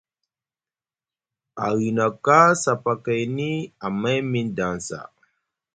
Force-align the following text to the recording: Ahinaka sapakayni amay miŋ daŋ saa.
Ahinaka 1.67 2.37
sapakayni 2.61 3.49
amay 3.85 4.19
miŋ 4.31 4.47
daŋ 4.57 4.75
saa. 4.87 5.07